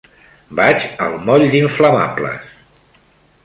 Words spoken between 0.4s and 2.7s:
Vaig al moll d'Inflamables.